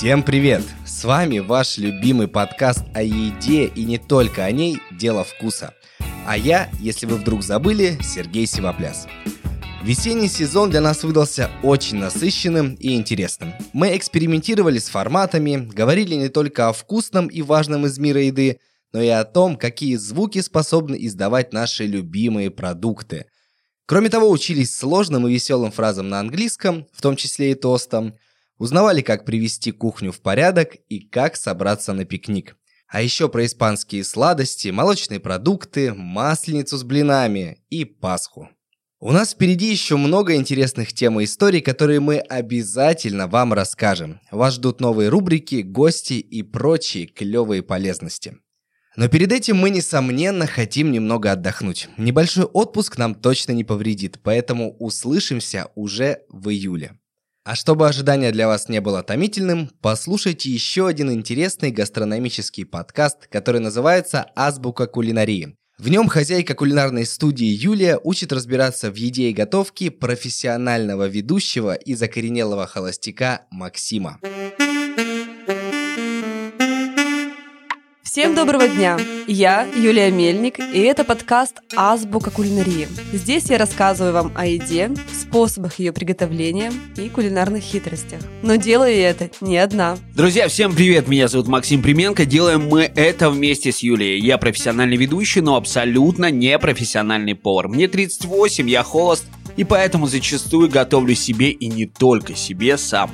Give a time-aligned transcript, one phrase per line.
[0.00, 0.62] Всем привет!
[0.86, 5.74] С вами ваш любимый подкаст о еде и не только о ней «Дело вкуса».
[6.26, 9.06] А я, если вы вдруг забыли, Сергей Сивопляс.
[9.82, 13.52] Весенний сезон для нас выдался очень насыщенным и интересным.
[13.74, 18.58] Мы экспериментировали с форматами, говорили не только о вкусном и важном из мира еды,
[18.94, 23.26] но и о том, какие звуки способны издавать наши любимые продукты.
[23.84, 28.14] Кроме того, учились сложным и веселым фразам на английском, в том числе и тостам,
[28.60, 32.56] узнавали, как привести кухню в порядок и как собраться на пикник.
[32.88, 38.50] А еще про испанские сладости, молочные продукты, масленицу с блинами и Пасху.
[39.00, 44.20] У нас впереди еще много интересных тем и историй, которые мы обязательно вам расскажем.
[44.30, 48.36] Вас ждут новые рубрики, гости и прочие клевые полезности.
[48.94, 51.88] Но перед этим мы, несомненно, хотим немного отдохнуть.
[51.96, 56.98] Небольшой отпуск нам точно не повредит, поэтому услышимся уже в июле.
[57.42, 63.62] А чтобы ожидание для вас не было томительным, послушайте еще один интересный гастрономический подкаст, который
[63.62, 65.56] называется «Азбука кулинарии».
[65.78, 71.94] В нем хозяйка кулинарной студии Юлия учит разбираться в еде и готовке профессионального ведущего и
[71.94, 74.18] закоренелого холостяка Максима.
[78.20, 78.98] Всем доброго дня!
[79.26, 82.86] Я Юлия Мельник, и это подкаст «Азбука кулинарии».
[83.14, 88.20] Здесь я рассказываю вам о еде, способах ее приготовления и кулинарных хитростях.
[88.42, 89.96] Но делаю я это не одна.
[90.14, 91.08] Друзья, всем привет!
[91.08, 92.26] Меня зовут Максим Применко.
[92.26, 94.20] Делаем мы это вместе с Юлией.
[94.20, 97.68] Я профессиональный ведущий, но абсолютно не профессиональный повар.
[97.68, 99.24] Мне 38, я холост,
[99.56, 103.10] и поэтому зачастую готовлю себе и не только себе сам.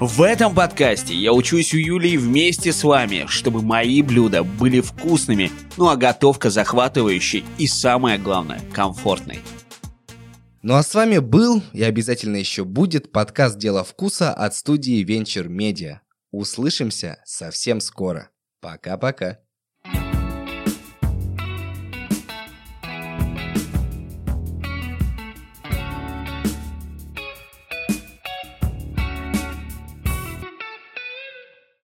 [0.00, 5.50] В этом подкасте я учусь у Юлии вместе с вами, чтобы мои блюда были вкусными,
[5.76, 9.40] ну а готовка захватывающей и самое главное, комфортной.
[10.62, 15.48] Ну а с вами был и обязательно еще будет подкаст «Дело вкуса» от студии Venture
[15.48, 15.96] Media.
[16.30, 18.30] Услышимся совсем скоро.
[18.60, 19.38] Пока-пока.